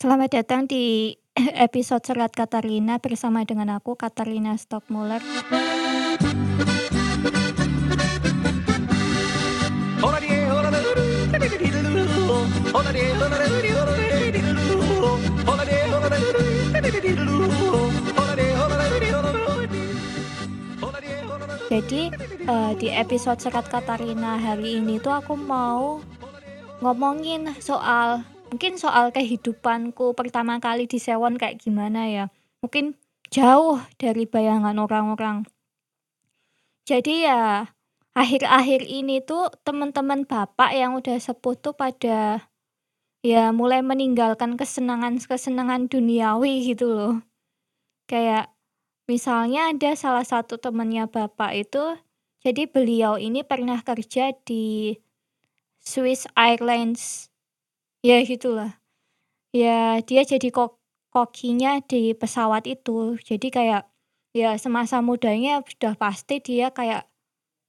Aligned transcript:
Selamat 0.00 0.32
datang 0.32 0.64
di 0.64 1.12
episode 1.68 2.00
Serat 2.00 2.32
Katarina 2.32 2.96
bersama 2.96 3.44
dengan 3.44 3.76
aku 3.76 4.00
Katarina 4.00 4.56
Stockmuller. 4.56 5.20
Jadi 21.68 22.02
uh, 22.48 22.72
di 22.80 22.88
episode 22.88 23.36
Serat 23.36 23.68
Katarina 23.68 24.40
hari 24.40 24.80
ini 24.80 24.96
tuh 24.96 25.12
aku 25.12 25.36
mau 25.36 26.00
ngomongin 26.80 27.52
soal 27.60 28.39
mungkin 28.50 28.76
soal 28.76 29.14
kehidupanku 29.14 30.12
pertama 30.18 30.58
kali 30.58 30.90
di 30.90 30.98
Sewon 30.98 31.38
kayak 31.38 31.62
gimana 31.62 32.10
ya. 32.10 32.24
Mungkin 32.60 32.98
jauh 33.30 33.78
dari 33.96 34.26
bayangan 34.26 34.74
orang-orang. 34.76 35.46
Jadi 36.84 37.30
ya 37.30 37.70
akhir-akhir 38.18 38.82
ini 38.84 39.22
tuh 39.22 39.54
teman-teman 39.62 40.26
bapak 40.26 40.74
yang 40.74 40.98
udah 40.98 41.14
sepuh 41.22 41.54
tuh 41.54 41.78
pada 41.78 42.50
ya 43.22 43.54
mulai 43.54 43.86
meninggalkan 43.86 44.58
kesenangan-kesenangan 44.58 45.86
duniawi 45.86 46.74
gitu 46.74 46.90
loh. 46.90 47.14
Kayak 48.10 48.50
misalnya 49.06 49.70
ada 49.70 49.94
salah 49.94 50.26
satu 50.26 50.58
temennya 50.58 51.06
bapak 51.06 51.54
itu 51.54 51.94
jadi 52.42 52.66
beliau 52.66 53.14
ini 53.14 53.46
pernah 53.46 53.78
kerja 53.86 54.34
di 54.42 54.98
Swiss 55.78 56.26
Airlines. 56.34 57.29
Ya 58.00 58.24
gitulah. 58.24 58.80
Ya 59.52 60.00
dia 60.00 60.24
jadi 60.24 60.48
kok 60.48 60.80
kokinya 61.12 61.84
di 61.84 62.16
pesawat 62.16 62.64
itu. 62.64 63.20
Jadi 63.20 63.52
kayak 63.52 63.92
ya 64.32 64.56
semasa 64.56 65.04
mudanya 65.04 65.60
sudah 65.68 65.92
pasti 66.00 66.40
dia 66.40 66.72
kayak 66.72 67.04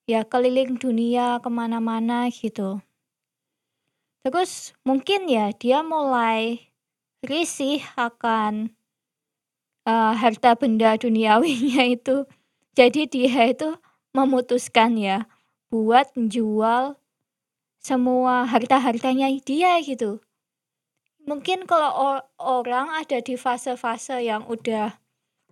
ya 0.07 0.23
keliling 0.23 0.79
dunia 0.79 1.43
ke 1.43 1.49
mana-mana 1.51 2.31
gitu. 2.31 2.79
Terus 4.23 4.71
mungkin 4.87 5.27
ya 5.27 5.51
dia 5.51 5.83
mulai 5.83 6.71
risih 7.27 7.83
akan 7.99 8.71
uh, 9.83 10.13
harta 10.15 10.55
benda 10.55 10.95
duniawinya 10.95 11.91
itu. 11.91 12.23
Jadi 12.71 13.03
dia 13.11 13.51
itu 13.51 13.75
memutuskan 14.15 14.95
ya 14.95 15.27
buat 15.67 16.07
menjual 16.15 17.00
semua 17.81 18.45
harta-hartanya 18.45 19.27
dia 19.41 19.81
gitu. 19.81 20.21
Mungkin 21.25 21.69
kalau 21.69 22.21
orang 22.37 22.93
ada 22.97 23.21
di 23.21 23.37
fase-fase 23.37 24.21
yang 24.25 24.45
udah 24.45 24.97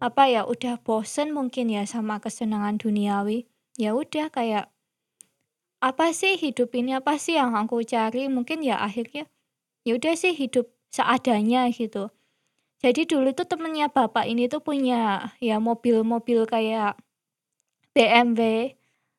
apa 0.01 0.23
ya, 0.31 0.45
udah 0.45 0.81
bosen 0.81 1.33
mungkin 1.35 1.69
ya 1.69 1.85
sama 1.85 2.17
kesenangan 2.21 2.77
duniawi. 2.81 3.45
Ya 3.77 3.93
udah 3.93 4.29
kayak 4.33 4.69
apa 5.81 6.11
sih 6.13 6.37
hidup 6.37 6.73
ini? 6.73 6.97
Apa 6.97 7.17
sih 7.21 7.37
yang 7.37 7.53
aku 7.57 7.81
cari? 7.85 8.29
Mungkin 8.29 8.65
ya 8.65 8.81
akhirnya 8.81 9.29
ya 9.85 9.97
udah 9.97 10.13
sih 10.17 10.33
hidup 10.33 10.69
seadanya 10.89 11.69
gitu. 11.69 12.09
Jadi 12.79 13.05
dulu 13.05 13.35
tuh 13.35 13.43
temennya 13.43 13.91
bapak 13.91 14.25
ini 14.25 14.47
tuh 14.47 14.63
punya 14.63 15.35
ya 15.43 15.59
mobil-mobil 15.59 16.47
kayak 16.47 16.95
BMW 17.91 18.73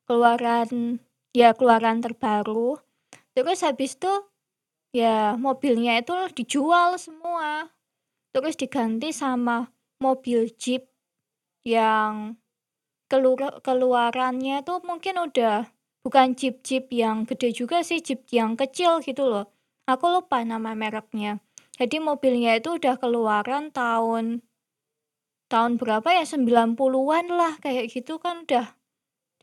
keluaran 0.09 0.99
ya 1.31 1.53
keluaran 1.53 2.01
terbaru. 2.01 2.81
Terus 3.31 3.63
habis 3.63 3.95
tuh 3.95 4.27
ya 4.91 5.39
mobilnya 5.39 5.99
itu 5.99 6.11
dijual 6.35 6.99
semua. 6.99 7.71
Terus 8.31 8.55
diganti 8.55 9.11
sama 9.11 9.71
mobil 9.99 10.51
Jeep 10.55 10.87
yang 11.67 12.39
keluar 13.11 13.59
keluarannya 13.59 14.63
tuh 14.63 14.79
mungkin 14.87 15.19
udah 15.19 15.67
bukan 16.01 16.33
Jeep-Jeep 16.33 16.89
yang 16.95 17.27
gede 17.27 17.53
juga 17.53 17.83
sih, 17.83 17.99
Jeep 17.99 18.25
yang 18.31 18.55
kecil 18.55 19.03
gitu 19.03 19.27
loh. 19.27 19.51
Aku 19.85 20.07
lupa 20.07 20.41
nama 20.47 20.71
mereknya. 20.71 21.43
Jadi 21.75 21.99
mobilnya 21.99 22.55
itu 22.55 22.79
udah 22.79 22.95
keluaran 22.95 23.73
tahun 23.73 24.45
tahun 25.51 25.75
berapa 25.75 26.07
ya 26.15 26.23
90-an 26.23 27.25
lah 27.27 27.59
kayak 27.59 27.91
gitu 27.91 28.15
kan 28.23 28.47
udah 28.47 28.71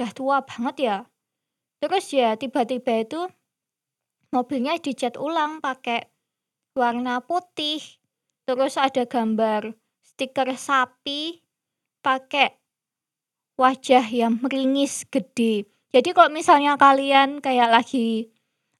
udah 0.00 0.10
tua 0.16 0.40
banget 0.40 0.76
ya. 0.80 0.96
Terus 1.84 2.08
ya 2.10 2.34
tiba-tiba 2.40 3.04
itu 3.04 3.20
mobilnya 4.34 4.76
dicat 4.80 5.16
ulang 5.16 5.60
pakai 5.62 6.08
warna 6.76 7.20
putih. 7.24 7.80
Terus 8.48 8.80
ada 8.80 9.04
gambar 9.04 9.76
stiker 10.00 10.56
sapi 10.56 11.44
pakai 12.00 12.56
wajah 13.60 14.06
yang 14.08 14.40
meringis 14.40 15.04
gede. 15.10 15.68
Jadi 15.92 16.12
kalau 16.12 16.32
misalnya 16.32 16.76
kalian 16.80 17.40
kayak 17.44 17.68
lagi 17.68 18.32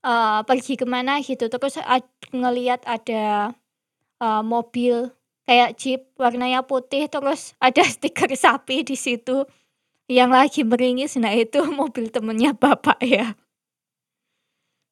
uh, 0.04 0.40
pergi 0.44 0.78
ke 0.78 0.86
mana 0.86 1.18
gitu 1.24 1.48
terus 1.50 1.80
ngelihat 2.30 2.84
ada 2.84 3.54
uh, 4.22 4.42
mobil 4.44 5.10
kayak 5.48 5.80
jeep 5.80 6.00
warnanya 6.20 6.62
putih 6.62 7.08
terus 7.08 7.56
ada 7.58 7.82
stiker 7.94 8.30
sapi 8.36 8.84
di 8.84 8.94
situ 8.94 9.48
yang 10.08 10.32
lagi 10.32 10.64
meringis 10.64 11.16
nah 11.16 11.32
itu 11.32 11.64
mobil 11.68 12.12
temennya 12.12 12.52
bapak 12.52 13.00
ya 13.02 13.34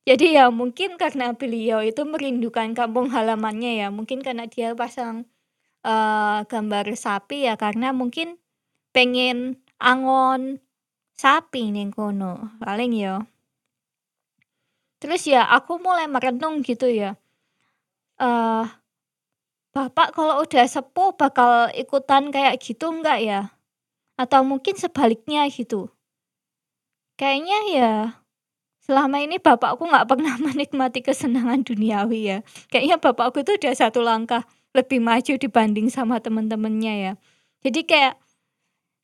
jadi 0.07 0.27
ya 0.43 0.45
mungkin 0.55 0.97
karena 1.03 1.35
beliau 1.35 1.83
itu 1.83 2.03
merindukan 2.07 2.73
kampung 2.79 3.11
halamannya 3.11 3.83
ya 3.83 3.89
mungkin 3.91 4.23
karena 4.23 4.47
dia 4.47 4.73
pasang 4.79 5.27
uh, 5.85 6.47
gambar 6.47 6.95
sapi 6.95 7.47
ya 7.51 7.55
karena 7.59 7.91
mungkin 7.91 8.39
pengen 8.95 9.61
angon 9.83 10.63
sapi 11.19 11.75
nih 11.75 11.91
kono 11.93 12.57
paling 12.63 12.93
ya 12.97 13.27
Terus 15.01 15.23
ya 15.29 15.45
aku 15.57 15.77
mulai 15.77 16.09
merenung 16.09 16.65
gitu 16.65 16.89
ya, 16.89 17.21
uh, 18.21 18.65
Bapak 19.77 20.17
kalau 20.17 20.41
udah 20.41 20.65
sepuh 20.65 21.13
bakal 21.21 21.69
ikutan 21.77 22.33
kayak 22.33 22.57
gitu 22.65 22.89
enggak 22.89 23.21
ya? 23.21 23.41
Atau 24.17 24.41
mungkin 24.41 24.75
sebaliknya 24.81 25.45
gitu? 25.53 25.93
Kayaknya 27.21 27.59
ya, 27.77 27.93
selama 28.87 29.19
ini 29.19 29.43
bapakku 29.43 29.83
nggak 29.83 30.07
pernah 30.07 30.39
menikmati 30.47 31.03
kesenangan 31.03 31.67
duniawi 31.67 32.21
ya. 32.31 32.39
Kayaknya 32.71 32.97
bapakku 33.03 33.43
tuh 33.43 33.59
udah 33.59 33.75
satu 33.75 34.01
langkah 34.01 34.47
lebih 34.71 35.03
maju 35.03 35.35
dibanding 35.35 35.91
sama 35.91 36.23
temen-temennya 36.23 36.95
ya. 36.95 37.13
Jadi 37.67 37.83
kayak 37.83 38.15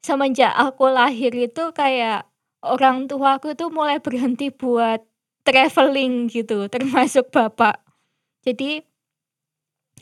semenjak 0.07 0.55
aku 0.55 0.87
lahir 0.87 1.35
itu 1.35 1.75
kayak 1.75 2.31
orang 2.63 3.11
tuaku 3.11 3.59
tuh 3.59 3.75
mulai 3.75 3.99
berhenti 3.99 4.55
buat 4.55 5.03
traveling 5.43 6.31
gitu, 6.31 6.67
termasuk 6.73 7.35
bapak. 7.35 7.83
Jadi 8.47 8.87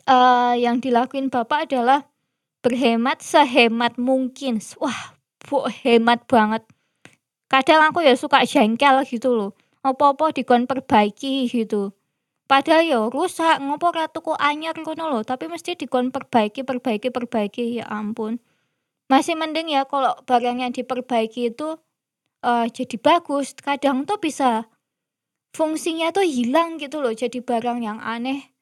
uh, 0.05 0.53
yang 0.53 0.77
dilakuin 0.77 1.33
bapak 1.33 1.69
adalah 1.69 2.05
berhemat 2.61 3.25
sehemat 3.25 3.97
mungkin. 3.97 4.61
Wah, 4.77 5.17
bu, 5.41 5.65
hemat 5.81 6.29
banget. 6.29 6.61
Kadang 7.49 7.89
aku 7.89 8.05
ya 8.05 8.13
suka 8.13 8.45
jengkel 8.45 9.01
gitu 9.09 9.33
loh. 9.33 9.51
Apa-apa 9.81 10.29
dikon 10.33 10.69
perbaiki 10.69 11.49
gitu. 11.49 11.93
Padahal 12.45 12.83
ya 12.83 13.01
rusak, 13.07 13.63
ngopo 13.63 13.95
ra 13.95 14.11
tuku 14.11 14.35
anyar 14.37 14.75
ngono 14.75 15.07
loh, 15.07 15.23
tapi 15.23 15.47
mesti 15.47 15.79
dikon 15.79 16.11
perbaiki, 16.11 16.67
perbaiki, 16.67 17.09
perbaiki, 17.09 17.79
ya 17.81 17.85
ampun. 17.87 18.37
Masih 19.07 19.35
mending 19.39 19.71
ya 19.71 19.87
kalau 19.87 20.13
barang 20.27 20.61
yang 20.63 20.71
diperbaiki 20.75 21.55
itu 21.55 21.79
uh, 22.43 22.65
jadi 22.67 22.95
bagus. 22.99 23.55
Kadang 23.55 24.03
tuh 24.03 24.19
bisa 24.19 24.67
fungsinya 25.51 26.15
tuh 26.15 26.23
hilang 26.23 26.79
gitu 26.79 27.03
loh 27.03 27.11
jadi 27.11 27.43
barang 27.43 27.83
yang 27.83 27.99
aneh 27.99 28.55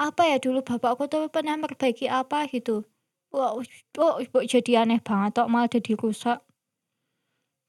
apa 0.00 0.22
ya 0.30 0.36
dulu 0.38 0.62
bapakku 0.62 1.10
tuh 1.10 1.28
pernah 1.28 1.58
memperbaiki 1.58 2.06
apa 2.06 2.46
gitu 2.48 2.86
wah 3.34 3.58
oh, 3.58 3.62
oh, 3.98 4.44
jadi 4.46 4.86
aneh 4.86 5.02
banget 5.02 5.42
kok 5.42 5.50
malah 5.50 5.68
jadi 5.68 5.92
rusak 5.98 6.38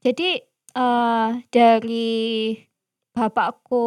jadi 0.06 0.46
uh, 0.78 1.42
dari 1.50 2.56
bapakku 3.12 3.86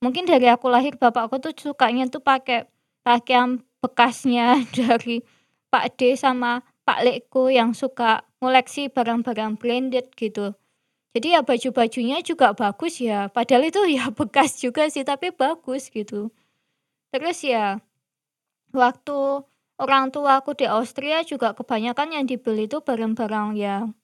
mungkin 0.00 0.24
dari 0.24 0.48
aku 0.48 0.66
lahir 0.72 0.96
bapakku 0.96 1.40
tuh 1.40 1.52
sukanya 1.56 2.08
tuh 2.08 2.24
pakai 2.24 2.68
pakaian 3.04 3.60
bekasnya 3.80 4.60
dari 4.78 5.22
Pak 5.68 6.00
D 6.00 6.16
sama 6.16 6.64
Pak 6.86 7.02
Lekku 7.04 7.50
yang 7.52 7.76
suka 7.76 8.24
ngoleksi 8.40 8.88
barang-barang 8.88 9.58
branded 9.60 10.08
gitu 10.16 10.56
jadi 11.16 11.32
ya 11.32 11.40
baju-bajunya 11.40 12.20
juga 12.20 12.52
bagus 12.52 13.00
ya, 13.00 13.32
padahal 13.32 13.72
itu 13.72 13.80
ya 13.88 14.12
bekas 14.20 14.60
juga 14.60 14.84
sih, 14.92 15.00
tapi 15.00 15.32
bagus 15.32 15.88
gitu. 15.88 16.28
Terus 17.08 17.40
ya, 17.40 17.80
waktu 18.76 19.16
orang 19.80 20.12
tua 20.12 20.44
aku 20.44 20.52
di 20.52 20.68
Austria 20.68 21.24
juga 21.24 21.56
kebanyakan 21.56 22.20
yang 22.20 22.24
dibeli 22.28 22.68
itu 22.68 22.84
barang-barang 22.84 23.56
yang 23.56 23.96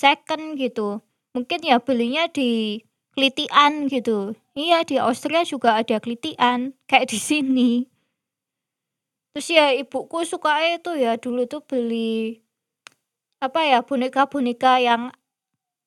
second 0.00 0.56
gitu. 0.56 1.04
Mungkin 1.36 1.60
ya 1.60 1.76
belinya 1.76 2.24
di 2.32 2.80
Klitian 3.16 3.88
gitu. 3.88 4.36
Iya, 4.52 4.84
di 4.84 5.00
Austria 5.00 5.40
juga 5.40 5.80
ada 5.80 5.96
Klitian, 6.04 6.76
kayak 6.84 7.08
di 7.08 7.16
sini. 7.16 7.70
Terus 9.32 9.48
ya 9.48 9.72
ibuku 9.72 10.20
suka 10.28 10.60
itu 10.68 10.92
ya 11.00 11.16
dulu 11.16 11.48
tuh 11.48 11.64
beli, 11.64 12.44
apa 13.40 13.64
ya, 13.64 13.80
boneka-boneka 13.80 14.80
yang 14.84 15.12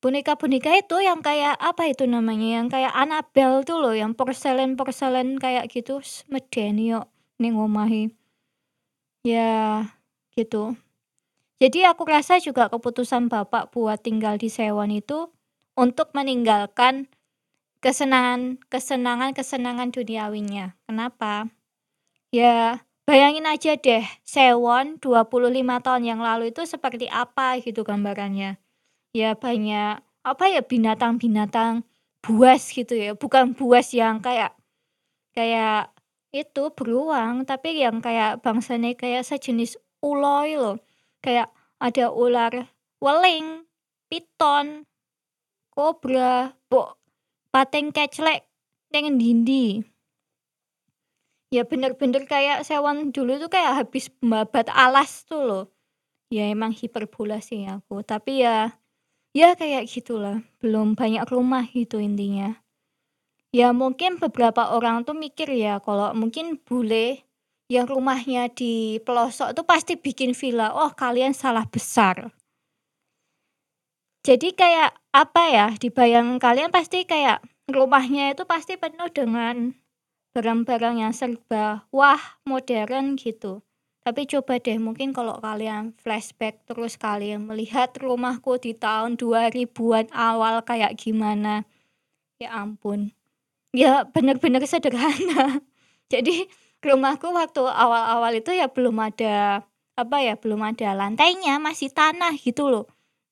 boneka-boneka 0.02 0.74
itu 0.74 1.02
yang 1.02 1.22
kayak 1.22 1.54
apa 1.58 1.86
itu 1.86 2.06
namanya, 2.10 2.62
yang 2.62 2.66
kayak 2.66 2.94
Annabelle 2.94 3.62
tuh 3.62 3.78
loh, 3.78 3.94
yang 3.94 4.14
porselen-porselen 4.18 5.38
kayak 5.38 5.70
gitu, 5.70 6.02
medeni 6.26 6.94
kok 6.98 7.10
ning 7.38 7.54
omahe. 7.54 8.10
Ya, 9.22 9.86
gitu. 10.34 10.74
Jadi 11.60 11.84
aku 11.84 12.08
rasa 12.08 12.40
juga 12.40 12.72
keputusan 12.72 13.28
bapak 13.28 13.70
buat 13.70 14.00
tinggal 14.00 14.40
di 14.40 14.48
Sewon 14.48 14.94
itu, 14.94 15.30
untuk 15.76 16.10
meninggalkan 16.16 17.06
kesenangan 17.80 18.60
kesenangan-kesenangan 18.68 19.88
duniawinya. 19.90 20.76
Kenapa? 20.84 21.48
Ya, 22.30 22.84
bayangin 23.08 23.48
aja 23.48 23.74
deh, 23.74 24.04
Sewon 24.22 25.00
25 25.02 25.80
tahun 25.82 26.04
yang 26.06 26.20
lalu 26.22 26.54
itu 26.54 26.62
seperti 26.68 27.10
apa 27.10 27.58
gitu 27.58 27.82
gambarannya. 27.82 28.60
Ya 29.16 29.34
banyak, 29.34 29.98
apa 30.22 30.44
ya, 30.46 30.62
binatang-binatang 30.62 31.82
buas 32.22 32.70
gitu 32.70 32.94
ya, 32.94 33.16
bukan 33.16 33.56
buas 33.56 33.90
yang 33.96 34.22
kayak 34.22 34.54
kayak 35.34 35.90
itu, 36.30 36.70
beruang, 36.76 37.42
tapi 37.48 37.82
yang 37.82 37.98
kayak 37.98 38.38
bangsane 38.44 38.94
kayak 38.94 39.26
sejenis 39.26 39.74
uloy 40.04 40.54
loh. 40.54 40.78
Kayak 41.24 41.50
ada 41.82 42.12
ular 42.14 42.70
weling, 43.02 43.66
piton, 44.06 44.86
kobra, 45.74 46.54
mbok 46.68 46.99
pating 47.50 47.90
keclek 47.90 48.46
ning 48.94 49.14
endi-endi. 49.14 49.82
Ya 51.50 51.66
bener-bener 51.66 52.30
kayak 52.30 52.62
Sewon 52.62 53.10
dulu 53.10 53.42
tuh 53.42 53.50
kayak 53.50 53.82
habis 53.82 54.06
membabat 54.22 54.70
alas 54.70 55.26
tuh 55.26 55.42
loh. 55.42 55.64
Ya 56.30 56.46
emang 56.46 56.70
hiperbola 56.70 57.42
sih 57.42 57.66
aku, 57.66 58.06
tapi 58.06 58.46
ya 58.46 58.78
ya 59.34 59.58
kayak 59.58 59.90
gitulah, 59.90 60.46
belum 60.62 60.94
banyak 60.94 61.26
rumah 61.26 61.66
gitu 61.74 61.98
intinya. 61.98 62.54
Ya 63.50 63.74
mungkin 63.74 64.22
beberapa 64.22 64.70
orang 64.70 65.02
tuh 65.02 65.18
mikir 65.18 65.50
ya 65.50 65.82
kalau 65.82 66.14
mungkin 66.14 66.62
bule 66.62 67.26
yang 67.66 67.86
rumahnya 67.90 68.46
di 68.50 69.02
pelosok 69.02 69.58
tuh 69.58 69.66
pasti 69.66 69.98
bikin 69.98 70.38
villa, 70.38 70.70
oh 70.70 70.94
kalian 70.94 71.34
salah 71.34 71.66
besar. 71.66 72.30
Jadi 74.20 74.52
kayak, 74.52 74.92
apa 75.16 75.42
ya, 75.48 75.66
di 75.80 75.88
bayangan 75.88 76.36
kalian 76.36 76.68
pasti 76.68 77.08
kayak 77.08 77.40
rumahnya 77.72 78.36
itu 78.36 78.44
pasti 78.44 78.76
penuh 78.76 79.08
dengan 79.08 79.72
barang-barang 80.36 81.00
yang 81.00 81.12
serba 81.16 81.88
wah, 81.88 82.20
modern 82.44 83.16
gitu. 83.16 83.64
Tapi 84.04 84.28
coba 84.28 84.60
deh 84.60 84.76
mungkin 84.76 85.16
kalau 85.16 85.40
kalian 85.40 85.96
flashback 85.96 86.64
terus 86.68 87.00
kalian 87.00 87.48
melihat 87.48 87.92
rumahku 87.96 88.56
di 88.60 88.72
tahun 88.76 89.16
2000-an 89.16 90.12
awal 90.12 90.64
kayak 90.68 91.00
gimana. 91.00 91.64
Ya 92.40 92.52
ampun. 92.60 93.12
Ya 93.72 94.04
bener-bener 94.04 94.64
sederhana. 94.68 95.64
Jadi 96.12 96.44
rumahku 96.84 97.32
waktu 97.32 97.64
awal-awal 97.64 98.36
itu 98.36 98.52
ya 98.52 98.68
belum 98.68 99.00
ada, 99.00 99.64
apa 99.96 100.16
ya, 100.20 100.36
belum 100.36 100.60
ada 100.64 100.92
lantainya, 100.96 101.56
masih 101.60 101.92
tanah 101.92 102.36
gitu 102.40 102.68
loh. 102.68 102.88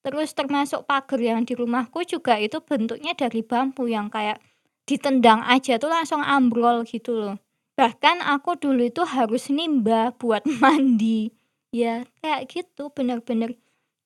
Terus 0.09 0.33
termasuk 0.33 0.89
pagar 0.89 1.21
yang 1.21 1.45
di 1.45 1.53
rumahku 1.53 2.01
juga 2.01 2.41
itu 2.41 2.57
bentuknya 2.65 3.13
dari 3.13 3.45
bambu 3.45 3.85
yang 3.85 4.09
kayak 4.09 4.41
ditendang 4.89 5.45
aja 5.45 5.77
tuh 5.77 5.93
langsung 5.93 6.25
ambrol 6.25 6.81
gitu 6.81 7.13
loh. 7.13 7.37
Bahkan 7.77 8.25
aku 8.25 8.57
dulu 8.57 8.89
itu 8.89 9.05
harus 9.05 9.53
nimba 9.53 10.09
buat 10.17 10.41
mandi. 10.65 11.29
Ya 11.69 12.09
kayak 12.25 12.49
gitu, 12.49 12.89
bener-bener 12.89 13.53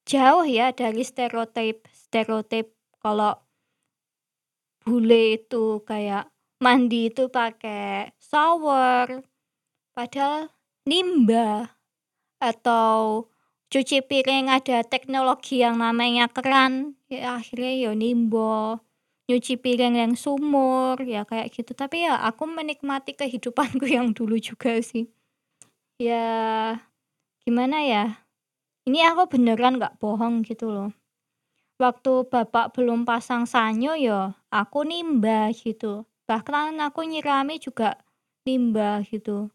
jauh 0.04 0.44
ya 0.44 0.76
dari 0.76 1.08
stereotip 1.08 1.88
stereotip 1.88 2.76
kalau 3.00 3.40
bule 4.84 5.40
itu 5.40 5.80
kayak 5.88 6.28
mandi 6.60 7.08
itu 7.08 7.32
pakai 7.32 8.12
shower, 8.20 9.24
padahal 9.96 10.52
nimba 10.84 11.80
atau 12.44 13.32
cuci 13.74 14.06
piring 14.06 14.54
ada 14.54 14.86
teknologi 14.86 15.66
yang 15.66 15.82
namanya 15.82 16.30
keran, 16.30 16.94
ya 17.10 17.42
akhirnya 17.42 17.90
ya 17.90 17.92
nimba, 17.98 18.78
nyuci 19.26 19.58
piring 19.58 19.98
yang 19.98 20.14
sumur, 20.14 21.02
ya 21.02 21.26
kayak 21.26 21.50
gitu. 21.50 21.74
Tapi 21.74 22.06
ya 22.06 22.22
aku 22.22 22.46
menikmati 22.46 23.18
kehidupanku 23.18 23.90
yang 23.98 24.14
dulu 24.14 24.38
juga 24.38 24.78
sih. 24.78 25.10
Ya, 25.98 26.78
gimana 27.42 27.82
ya, 27.82 28.06
ini 28.86 29.02
aku 29.02 29.34
beneran 29.34 29.82
nggak 29.82 29.98
bohong 29.98 30.46
gitu 30.46 30.70
loh. 30.70 30.94
Waktu 31.82 32.30
bapak 32.30 32.78
belum 32.78 33.10
pasang 33.10 33.50
sanyo 33.50 33.98
ya 33.98 34.38
aku 34.54 34.86
nimba 34.86 35.50
gitu, 35.50 36.06
bahkan 36.30 36.78
aku 36.78 37.02
nyirami 37.10 37.58
juga 37.58 37.98
nimba 38.46 39.02
gitu. 39.10 39.50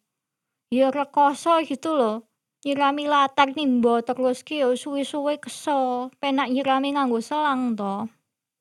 Ya 0.68 0.92
rekoso 0.92 1.62
gitu 1.64 1.96
loh, 1.96 2.27
nyirami 2.66 3.04
latar 3.06 3.48
nimba 3.54 4.02
terus 4.02 4.42
ki 4.46 4.62
ya 4.62 4.68
suwe-suwe 4.74 5.38
kesel, 5.44 6.10
penak 6.22 6.48
nyirami 6.54 6.94
nganggo 6.94 7.20
selang 7.22 7.78
toh. 7.78 8.10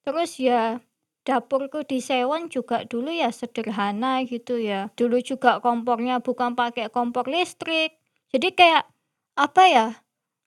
Terus 0.05 0.31
ya 0.41 0.79
dapurku 1.27 1.83
di 1.87 1.99
Sewon 2.03 2.47
juga 2.53 2.85
dulu 2.87 3.09
ya 3.11 3.29
sederhana 3.33 4.23
gitu 4.27 4.57
ya. 4.61 4.89
Dulu 4.99 5.17
juga 5.25 5.59
kompornya 5.65 6.21
bukan 6.23 6.55
pakai 6.59 6.87
kompor 6.93 7.27
listrik. 7.29 7.97
Jadi 8.33 8.49
kayak, 8.55 8.85
apa 9.39 9.63
ya, 9.69 9.87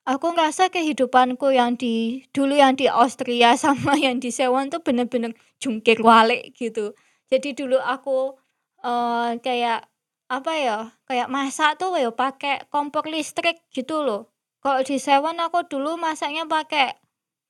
aku 0.07 0.27
ngerasa 0.37 0.71
kehidupanku 0.73 1.51
yang 1.55 1.75
di 1.79 2.25
dulu 2.37 2.55
yang 2.57 2.75
di 2.79 2.87
Austria 2.91 3.57
sama 3.65 3.99
yang 3.99 4.19
di 4.23 4.31
Sewon 4.35 4.71
tuh 4.73 4.81
bener-bener 4.87 5.35
jungkir 5.63 6.01
balik 6.05 6.55
gitu. 6.59 6.95
Jadi 7.33 7.55
dulu 7.59 7.79
aku, 7.83 8.39
eee, 8.87 9.41
kayak, 9.43 9.90
apa 10.31 10.53
ya, 10.55 10.79
kayak 11.11 11.27
masak 11.27 11.75
tuh 11.83 11.99
ya 11.99 12.15
pakai 12.15 12.71
kompor 12.71 13.11
listrik 13.11 13.67
gitu 13.75 14.07
loh. 14.07 14.31
Kalau 14.63 14.87
di 14.87 15.03
Sewon 15.03 15.43
aku 15.43 15.67
dulu 15.67 15.99
masaknya 15.99 16.47
pakai 16.47 16.95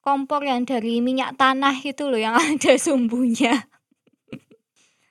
kompor 0.00 0.40
yang 0.40 0.64
dari 0.64 1.04
minyak 1.04 1.36
tanah 1.36 1.76
itu 1.84 2.08
loh 2.08 2.16
yang 2.16 2.32
ada 2.40 2.72
sumbunya. 2.80 3.68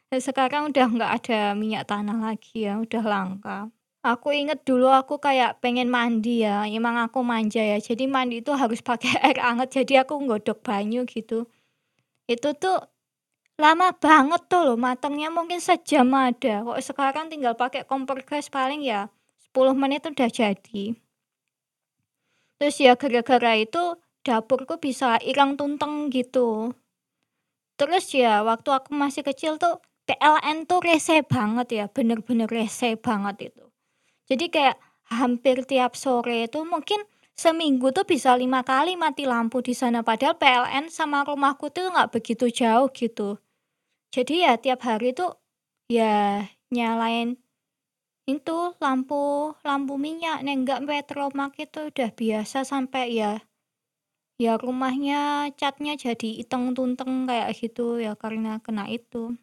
Sekarang 0.25 0.73
udah 0.73 0.85
nggak 0.89 1.11
ada 1.21 1.53
minyak 1.53 1.85
tanah 1.85 2.17
lagi 2.17 2.65
ya, 2.65 2.81
udah 2.81 3.03
langka. 3.05 3.59
Aku 4.01 4.33
inget 4.33 4.65
dulu 4.65 4.89
aku 4.89 5.21
kayak 5.21 5.61
pengen 5.61 5.93
mandi 5.93 6.41
ya, 6.41 6.65
emang 6.65 6.97
aku 6.97 7.21
manja 7.21 7.61
ya, 7.61 7.77
jadi 7.77 8.09
mandi 8.09 8.41
itu 8.41 8.49
harus 8.55 8.81
pakai 8.81 9.13
air 9.29 9.37
anget, 9.45 9.83
jadi 9.83 10.07
aku 10.07 10.17
nggodok 10.17 10.65
banyu 10.65 11.05
gitu. 11.05 11.45
Itu 12.25 12.57
tuh 12.57 12.81
lama 13.59 13.91
banget 13.91 14.41
tuh 14.47 14.61
loh 14.63 14.77
matangnya 14.79 15.27
mungkin 15.27 15.59
sejam 15.59 16.07
ada, 16.15 16.63
kok 16.63 16.79
sekarang 16.79 17.27
tinggal 17.27 17.53
pakai 17.59 17.83
kompor 17.83 18.23
gas 18.23 18.47
paling 18.47 18.79
ya 18.81 19.11
10 19.51 19.75
menit 19.75 20.01
udah 20.07 20.29
jadi. 20.31 20.95
Terus 22.59 22.75
ya 22.79 22.95
gara-gara 22.95 23.53
itu 23.59 23.83
dapurku 24.23 24.79
bisa 24.79 25.19
ilang 25.23 25.59
tunteng 25.59 26.07
gitu. 26.11 26.71
Terus 27.79 28.11
ya 28.11 28.43
waktu 28.43 28.69
aku 28.75 28.91
masih 28.95 29.23
kecil 29.23 29.55
tuh 29.55 29.79
PLN 30.07 30.67
tuh 30.67 30.79
rese 30.83 31.23
banget 31.23 31.67
ya, 31.71 31.85
bener-bener 31.87 32.49
rese 32.49 32.95
banget 32.99 33.51
itu. 33.53 33.65
Jadi 34.27 34.45
kayak 34.51 34.77
hampir 35.11 35.63
tiap 35.67 35.95
sore 35.95 36.47
itu 36.47 36.63
mungkin 36.67 36.99
seminggu 37.35 37.95
tuh 37.95 38.03
bisa 38.03 38.35
5 38.35 38.63
kali 38.67 38.99
mati 38.99 39.23
lampu 39.23 39.63
di 39.63 39.71
sana, 39.71 40.03
padahal 40.03 40.35
PLN 40.35 40.91
sama 40.91 41.23
rumahku 41.23 41.71
tuh 41.71 41.91
nggak 41.93 42.11
begitu 42.15 42.51
jauh 42.51 42.91
gitu. 42.91 43.39
Jadi 44.09 44.41
ya 44.41 44.57
tiap 44.57 44.81
hari 44.81 45.13
tuh, 45.13 45.37
ya 45.85 46.41
nyalain 46.73 47.37
itu 48.25 48.57
lampu 48.81 49.53
lampu 49.65 49.93
minyak 49.97 50.45
nenggak 50.45 50.85
Petromax 50.85 51.51
itu 51.61 51.79
udah 51.89 52.09
biasa 52.13 52.61
sampai 52.65 53.05
ya 53.17 53.31
ya 54.41 54.55
rumahnya 54.57 55.51
catnya 55.59 55.93
jadi 55.99 56.29
iteng 56.41 56.73
tunteng 56.77 57.29
kayak 57.29 57.53
gitu 57.59 58.01
ya 58.01 58.17
karena 58.17 58.57
kena 58.65 58.89
itu. 58.89 59.37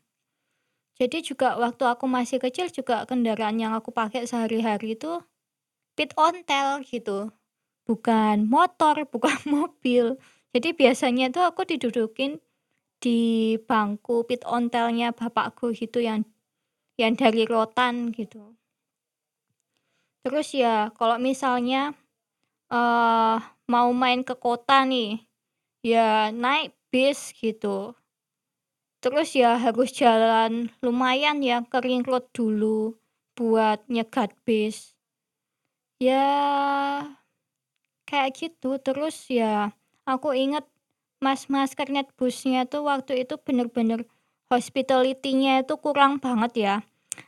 Jadi 0.97 1.21
juga 1.21 1.61
waktu 1.61 1.85
aku 1.85 2.09
masih 2.09 2.41
kecil 2.41 2.73
juga 2.73 3.05
kendaraan 3.05 3.61
yang 3.61 3.77
aku 3.77 3.93
pakai 3.93 4.25
sehari-hari 4.25 4.97
itu 4.97 5.21
pit 5.97 6.13
ontel 6.17 6.83
gitu. 6.87 7.31
Bukan 7.89 8.49
motor, 8.49 8.97
bukan 9.13 9.39
mobil. 9.47 10.17
Jadi 10.57 10.73
biasanya 10.75 11.31
tuh 11.35 11.45
aku 11.49 11.69
didudukin 11.69 12.41
di 13.03 13.21
bangku 13.69 14.17
pit 14.29 14.43
ontelnya 14.57 15.09
bapakku 15.19 15.67
gitu 15.81 15.99
yang 16.09 16.21
yang 17.03 17.15
dari 17.23 17.43
rotan 17.55 17.95
gitu. 18.19 18.43
Terus 20.25 20.49
ya 20.57 20.91
kalau 20.99 21.17
misalnya, 21.29 21.95
eee, 22.73 23.37
mau 23.73 23.89
main 24.03 24.21
ke 24.29 24.35
kota 24.47 24.79
nih, 24.93 25.11
ya 25.85 26.31
naik 26.35 26.75
bis 26.93 27.21
gitu. 27.43 27.95
Terus 29.05 29.29
ya 29.37 29.51
harus 29.65 29.89
jalan 30.01 30.53
lumayan 30.85 31.39
ya 31.49 31.61
ke 31.71 31.79
ring 31.85 32.03
road 32.09 32.25
dulu 32.37 32.97
buat 33.37 33.79
nyegat 33.93 34.31
bis. 34.49 34.93
Ya, 36.01 36.21
kayak 38.09 38.31
gitu. 38.41 38.77
Terus 38.83 39.17
ya, 39.33 39.73
aku 40.09 40.29
inget 40.37 40.65
mas-mas 41.27 41.75
kernet 41.75 42.07
busnya 42.15 42.71
tuh 42.71 42.87
waktu 42.87 43.27
itu 43.27 43.35
bener-bener 43.43 44.07
hospitality-nya 44.47 45.67
itu 45.67 45.75
kurang 45.83 46.23
banget 46.23 46.53
ya. 46.55 46.75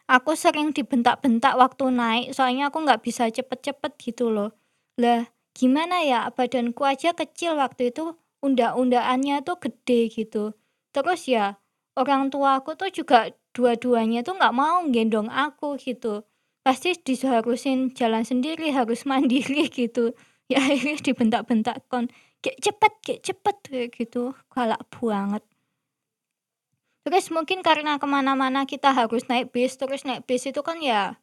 Aku 0.06 0.38
sering 0.38 0.70
dibentak-bentak 0.70 1.58
waktu 1.58 1.90
naik, 1.90 2.30
soalnya 2.30 2.70
aku 2.70 2.86
nggak 2.86 3.02
bisa 3.02 3.26
cepet-cepet 3.26 3.98
gitu 3.98 4.30
loh. 4.30 4.54
Lah, 5.00 5.26
gimana 5.50 6.06
ya, 6.06 6.30
badanku 6.30 6.86
aja 6.86 7.10
kecil 7.10 7.58
waktu 7.58 7.90
itu, 7.90 8.14
unda-undaannya 8.38 9.42
tuh 9.42 9.58
gede 9.58 10.14
gitu. 10.14 10.54
Terus 10.94 11.26
ya, 11.26 11.58
orang 11.98 12.30
tua 12.30 12.62
aku 12.62 12.78
tuh 12.78 12.94
juga 12.94 13.34
dua-duanya 13.50 14.22
tuh 14.22 14.38
nggak 14.38 14.54
mau 14.54 14.86
gendong 14.86 15.26
aku 15.26 15.74
gitu. 15.80 16.22
Pasti 16.62 16.94
diharusin 16.94 17.96
jalan 17.96 18.22
sendiri, 18.22 18.70
harus 18.70 19.02
mandiri 19.08 19.66
gitu. 19.72 20.14
Ya 20.48 20.64
akhirnya 20.64 20.96
dibentak-bentak 21.02 21.84
kon, 21.92 22.08
"Gek 22.44 22.56
cepet 22.62 22.92
gek 23.06 23.20
cepet!" 23.26 23.56
kayak 23.66 23.90
gitu, 23.98 24.34
galak 24.52 24.82
banget. 24.94 25.42
Terus 27.08 27.32
mungkin 27.32 27.64
karena 27.64 27.96
ke 27.96 28.04
mana 28.04 28.36
mana 28.36 28.68
kita 28.68 28.92
harus 28.92 29.24
naik 29.32 29.50
bis, 29.54 29.74
terus 29.80 30.04
naik 30.04 30.28
bis 30.28 30.44
itu 30.44 30.60
kan 30.60 30.78
ya 30.78 31.16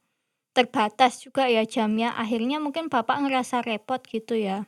terbatas 0.55 1.19
juga 1.21 1.45
ya 1.51 1.67
jamnya, 1.67 2.15
akhirnya 2.15 2.57
mungkin 2.63 2.87
bapak 2.87 3.21
ngerasa 3.21 3.61
repot 3.61 4.01
gitu 4.07 4.39
ya. 4.39 4.65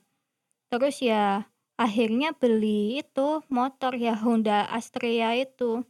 Terus 0.69 0.99
ya 0.99 1.47
akhirnya 1.79 2.35
beli 2.35 2.99
itu 3.01 3.41
motor 3.47 3.95
ya 3.95 4.13
Honda 4.19 4.67
Astrea 4.67 5.33
itu. 5.39 5.87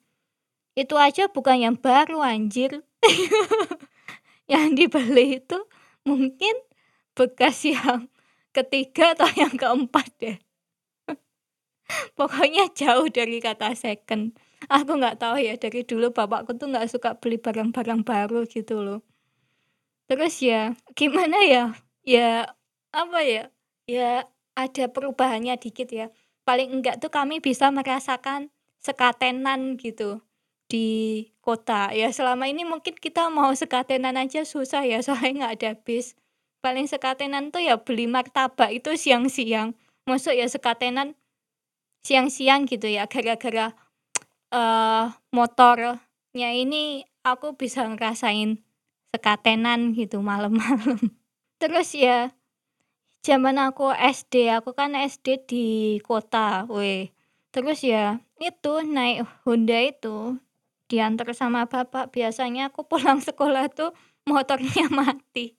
Itu 0.77 0.95
aja 1.01 1.25
bukan 1.27 1.57
yang 1.57 1.75
baru 1.75 2.21
anjir. 2.21 2.85
Yang 4.51 4.67
dibeli 4.79 5.43
itu 5.43 5.59
mungkin 6.07 6.55
bekas 7.11 7.67
yang 7.67 8.07
ketiga 8.55 9.11
atau 9.11 9.27
yang 9.35 9.51
keempat 9.51 10.07
deh. 10.23 10.37
Pokoknya 12.17 12.67
jauh 12.75 13.07
dari 13.07 13.39
kata 13.39 13.73
second. 13.77 14.35
Aku 14.67 14.97
nggak 14.97 15.21
tahu 15.21 15.37
ya 15.39 15.55
dari 15.55 15.85
dulu 15.85 16.11
bapakku 16.11 16.57
tuh 16.57 16.67
nggak 16.73 16.89
suka 16.89 17.15
beli 17.21 17.37
barang-barang 17.37 18.01
baru 18.03 18.43
gitu 18.49 18.81
loh. 18.81 18.99
Terus 20.07 20.39
ya 20.39 20.73
gimana 20.95 21.43
ya, 21.43 21.63
ya 22.07 22.47
apa 22.95 23.19
ya, 23.21 23.51
ya 23.85 24.25
ada 24.55 24.85
perubahannya 24.89 25.59
dikit 25.59 25.91
ya. 25.91 26.07
Paling 26.47 26.79
enggak 26.79 27.03
tuh 27.03 27.11
kami 27.11 27.43
bisa 27.43 27.69
merasakan 27.69 28.49
sekatenan 28.79 29.75
gitu 29.75 30.23
di 30.71 31.27
kota. 31.43 31.91
Ya 31.91 32.11
selama 32.11 32.47
ini 32.47 32.63
mungkin 32.63 32.95
kita 32.95 33.27
mau 33.31 33.51
sekatenan 33.51 34.15
aja 34.15 34.43
susah 34.47 34.83
ya 34.87 35.03
soalnya 35.03 35.51
nggak 35.51 35.53
ada 35.59 35.71
bis. 35.83 36.15
Paling 36.63 36.87
sekatenan 36.89 37.53
tuh 37.53 37.63
ya 37.63 37.79
beli 37.79 38.07
martabak 38.07 38.71
itu 38.73 38.95
siang-siang. 38.95 39.75
Masuk 40.07 40.33
ya 40.33 40.47
sekatenan 40.47 41.19
siang-siang 42.05 42.69
gitu 42.69 42.87
ya 42.87 43.05
gara-gara 43.09 43.73
eh 44.53 45.05
motornya 45.35 46.49
ini 46.55 47.03
aku 47.25 47.59
bisa 47.59 47.83
ngerasain 47.87 48.63
sekatenan 49.11 49.95
gitu 49.95 50.23
malam-malam. 50.23 50.99
Terus 51.61 51.91
ya 51.97 52.31
zaman 53.25 53.57
aku 53.59 53.91
SD, 53.91 54.53
aku 54.53 54.71
kan 54.77 54.93
SD 54.93 55.43
di 55.43 55.65
kota, 56.05 56.63
weh. 56.69 57.11
Terus 57.51 57.81
ya 57.81 58.21
itu 58.37 58.73
naik 58.85 59.25
Honda 59.43 59.81
itu 59.81 60.37
diantar 60.87 61.33
sama 61.35 61.67
bapak, 61.67 62.13
biasanya 62.13 62.71
aku 62.71 62.87
pulang 62.87 63.19
sekolah 63.27 63.67
tuh 63.73 63.91
motornya 64.29 64.87
mati. 64.93 65.57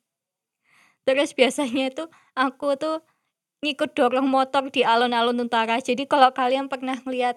Terus 1.04 1.32
biasanya 1.32 1.88
itu 1.88 2.04
aku 2.36 2.76
tuh 2.76 3.00
ngikut 3.62 3.90
dorong 3.98 4.28
motor 4.30 4.70
di 4.74 4.82
alun-alun 4.86 5.42
utara. 5.46 5.76
Jadi 5.82 6.04
kalau 6.06 6.30
kalian 6.34 6.66
pernah 6.72 6.96
ngeliat 7.02 7.36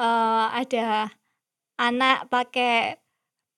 eee, 0.00 0.46
ada 0.60 0.86
anak 1.80 2.28
pakai 2.32 3.00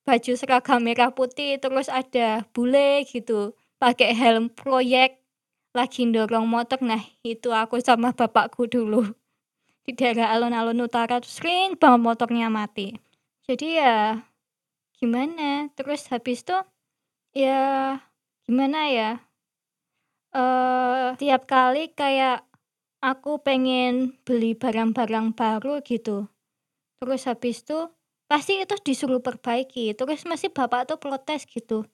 baju 0.08 0.32
seragam 0.36 0.80
merah 0.84 1.10
putih, 1.14 1.58
terus 1.62 1.88
ada 1.92 2.44
bule 2.54 3.04
gitu, 3.08 3.54
pakai 3.82 4.12
helm 4.16 4.50
proyek, 4.52 5.20
lagi 5.76 6.04
dorong 6.10 6.46
motor. 6.48 6.78
Nah, 6.84 7.02
itu 7.26 7.50
aku 7.54 7.80
sama 7.82 8.12
bapakku 8.16 8.66
dulu. 8.70 9.14
Di 9.86 9.92
daerah 9.96 10.32
alun-alun 10.36 10.80
utara 10.86 11.20
tuh 11.22 11.30
sering 11.32 11.76
banget 11.80 12.00
motornya 12.04 12.48
mati. 12.52 12.96
Jadi 13.48 13.80
ya 13.80 14.22
gimana, 14.98 15.68
terus 15.76 16.08
habis 16.12 16.42
itu 16.46 16.56
ya 17.36 17.98
gimana 18.46 18.88
ya, 18.92 19.10
eee, 20.34 21.06
tiap 21.20 21.42
kali 21.50 21.90
kayak 21.94 22.44
aku 23.04 23.32
pengen 23.46 24.16
beli 24.26 24.52
barang-barang 24.58 25.34
baru 25.40 25.80
gitu, 25.86 26.28
terus 27.00 27.22
habis 27.30 27.62
itu 27.66 27.78
pasti 28.30 28.62
itu 28.64 28.76
disuruh 28.86 29.20
perbaiki, 29.22 29.94
terus 29.98 30.24
masih 30.30 30.50
bapak 30.54 30.88
tuh 30.90 30.98
protes 31.02 31.44
gitu, 31.48 31.86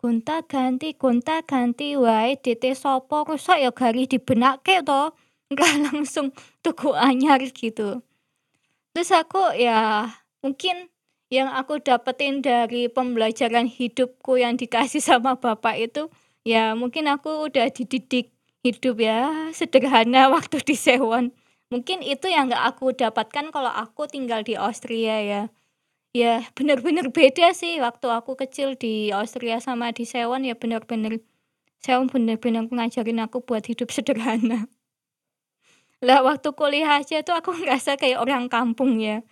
"Gonta-ganti 0.00 0.94
gonta-ganti 0.98 1.88
wae 2.00 2.36
DT 2.44 2.64
sapa, 2.76 3.24
rusak 3.28 3.58
ya 3.64 3.70
gari 3.74 4.04
dibenakke 4.10 4.82
toh, 4.86 5.14
nggak 5.52 5.72
langsung 5.92 6.28
tuku 6.64 6.90
anyar," 6.96 7.40
gitu. 7.52 8.02
Terus 8.92 9.10
aku 9.12 9.56
ya 9.56 10.08
mungkin 10.44 10.88
yang 11.32 11.48
aku 11.48 11.80
dapetin 11.80 12.44
dari 12.44 12.92
pembelajaran 12.92 13.64
hidupku 13.64 14.36
yang 14.36 14.60
dikasih 14.60 15.00
sama 15.00 15.32
bapak 15.40 15.80
itu, 15.80 16.12
ya 16.42 16.74
mungkin 16.74 17.06
aku 17.10 17.50
udah 17.50 17.70
dididik 17.70 18.34
hidup 18.62 18.96
ya 19.02 19.50
sederhana 19.54 20.30
waktu 20.34 20.62
di 20.62 20.74
Sewon. 20.78 21.34
Mungkin 21.72 22.04
itu 22.04 22.28
yang 22.28 22.52
nggak 22.52 22.76
aku 22.76 22.92
dapatkan 22.92 23.48
kalau 23.48 23.72
aku 23.72 24.04
tinggal 24.06 24.44
di 24.44 24.54
Austria 24.54 25.18
ya. 25.24 25.42
Ya 26.12 26.44
bener-bener 26.52 27.08
beda 27.08 27.56
sih 27.56 27.80
waktu 27.80 28.06
aku 28.12 28.36
kecil 28.36 28.76
di 28.76 29.08
Austria 29.10 29.58
sama 29.64 29.90
di 29.96 30.04
Sewon 30.04 30.44
ya 30.44 30.54
bener-bener 30.54 31.24
Sewon 31.82 32.06
bener-bener 32.12 32.68
ngajarin 32.68 33.24
aku 33.24 33.42
buat 33.42 33.64
hidup 33.66 33.90
sederhana. 33.96 34.68
Lah 36.02 36.20
waktu 36.26 36.50
kuliah 36.52 36.98
aja 36.98 37.22
tuh 37.22 37.34
aku 37.38 37.54
ngerasa 37.62 37.96
kayak 37.96 38.20
orang 38.22 38.50
kampung 38.50 38.98
ya. 38.98 39.22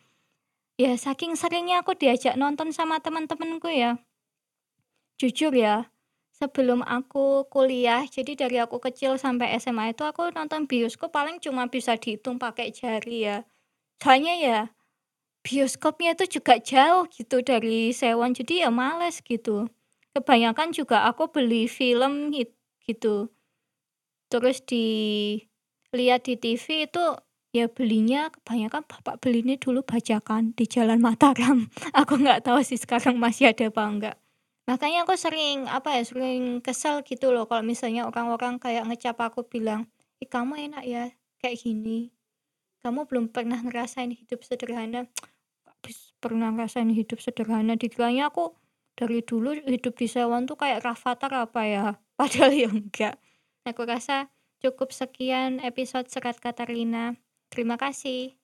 Ya 0.81 0.97
saking 0.97 1.37
seringnya 1.37 1.85
aku 1.85 1.93
diajak 1.93 2.41
nonton 2.41 2.73
sama 2.73 3.05
temen-temenku 3.05 3.69
ya. 3.69 4.01
Jujur 5.21 5.53
ya, 5.53 5.90
sebelum 6.41 6.81
aku 6.81 7.45
kuliah, 7.53 8.09
jadi 8.09 8.33
dari 8.33 8.57
aku 8.57 8.81
kecil 8.81 9.21
sampai 9.21 9.53
SMA 9.61 9.93
itu 9.93 10.09
aku 10.09 10.33
nonton 10.33 10.65
bioskop 10.65 11.13
paling 11.13 11.37
cuma 11.39 11.69
bisa 11.69 12.01
dihitung 12.01 12.41
pakai 12.41 12.73
jari 12.73 13.29
ya. 13.29 13.39
Soalnya 14.01 14.35
ya 14.41 14.61
bioskopnya 15.45 16.17
itu 16.17 16.41
juga 16.41 16.57
jauh 16.61 17.05
gitu 17.13 17.45
dari 17.45 17.93
Sewon, 17.93 18.33
jadi 18.33 18.69
ya 18.69 18.71
males 18.73 19.21
gitu. 19.21 19.69
Kebanyakan 20.17 20.73
juga 20.73 21.05
aku 21.07 21.29
beli 21.29 21.69
film 21.69 22.33
git 22.33 22.57
gitu. 22.89 23.29
Terus 24.33 24.63
dilihat 24.65 26.25
di 26.25 26.35
TV 26.41 26.89
itu 26.89 27.05
ya 27.51 27.67
belinya 27.67 28.31
kebanyakan 28.31 28.87
bapak 28.87 29.19
belinya 29.19 29.59
dulu 29.59 29.83
bajakan 29.83 30.55
di 30.55 30.65
Jalan 30.71 31.03
Mataram. 31.03 31.67
Aku 32.01 32.15
nggak 32.15 32.47
tahu 32.47 32.63
sih 32.63 32.79
sekarang 32.79 33.19
masih 33.19 33.51
ada 33.51 33.67
apa 33.67 33.83
enggak. 33.91 34.17
Makanya 34.71 35.03
aku 35.03 35.19
sering 35.19 35.67
apa 35.67 35.99
ya, 35.99 36.07
sering 36.07 36.63
kesel 36.63 37.03
gitu 37.03 37.35
loh 37.35 37.51
kalau 37.51 37.67
misalnya 37.67 38.07
orang-orang 38.07 38.63
kayak 38.63 38.87
ngecap 38.87 39.19
aku 39.19 39.43
bilang, 39.43 39.91
"Ih 40.23 40.31
kamu 40.31 40.71
enak 40.71 40.85
ya 40.87 41.05
kayak 41.43 41.59
gini. 41.59 42.15
Kamu 42.87 43.11
belum 43.11 43.35
pernah 43.35 43.59
ngerasain 43.59 44.15
hidup 44.15 44.47
sederhana." 44.47 45.11
Nggak 45.67 45.77
bis 45.83 46.15
pernah 46.23 46.55
ngerasain 46.55 46.87
hidup 46.87 47.19
sederhana, 47.19 47.75
dikiranya 47.75 48.31
aku 48.31 48.55
dari 48.95 49.27
dulu 49.27 49.59
hidup 49.67 49.99
di 49.99 50.07
Sewon 50.07 50.47
tuh 50.47 50.55
kayak 50.55 50.87
Rafathar 50.87 51.35
apa 51.35 51.63
ya, 51.67 51.85
padahal 52.19 52.55
ya 52.55 52.71
enggak. 52.71 53.19
Aku 53.67 53.83
rasa 53.83 54.31
cukup 54.63 54.95
sekian 54.95 55.59
episode 55.67 56.07
Serat 56.07 56.39
Katarina. 56.39 57.19
Terima 57.51 57.75
kasih. 57.75 58.40